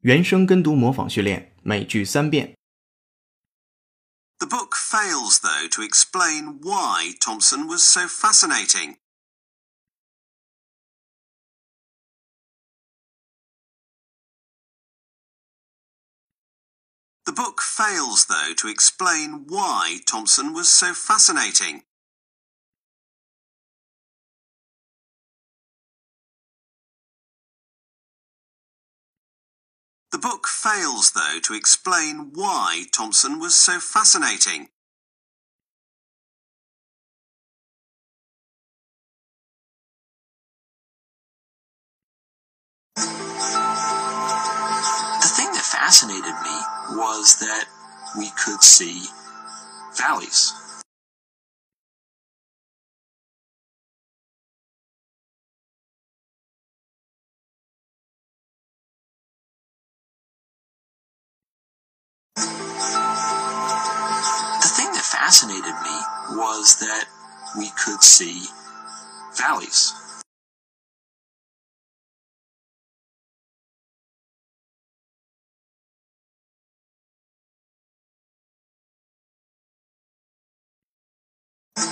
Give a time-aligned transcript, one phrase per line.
[0.00, 2.54] 原声跟读模仿训练，每句三遍。
[4.38, 8.96] The book fails, though, to explain why Thompson was so fascinating.
[17.24, 21.84] The book fails, though, to explain why Thompson was so fascinating.
[30.11, 34.69] The book fails, though, to explain why Thompson was so fascinating.
[42.95, 43.03] The
[45.35, 46.57] thing that fascinated me
[46.97, 47.65] was that
[48.17, 49.03] we could see
[49.95, 50.58] valleys.
[65.29, 67.05] Fascinated me was that
[67.55, 68.47] we could see
[69.37, 69.93] valleys.
[81.75, 81.83] The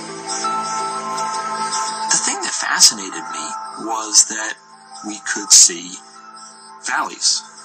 [2.24, 4.54] thing that fascinated me was that
[5.06, 5.92] we could see
[6.84, 7.57] valleys.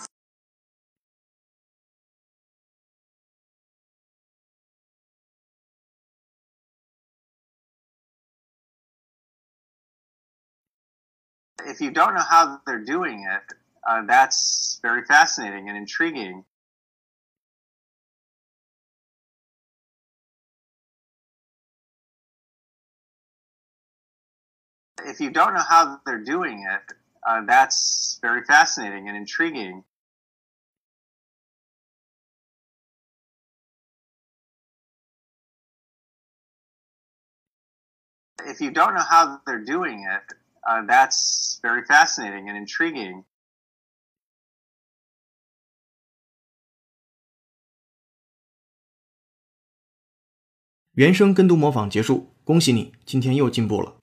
[11.65, 13.55] If you don't know how they're doing it,
[13.87, 16.45] uh, that's very fascinating and intriguing.
[25.05, 26.95] If you don't know how they're doing it,
[27.27, 29.83] uh, that's very fascinating and intriguing.
[38.45, 40.35] If you don't know how they're doing it,
[40.67, 43.23] uh, that's very fascinating and intriguing.
[50.95, 54.02] 《原声跟读模仿结束，恭喜你，今天又进步了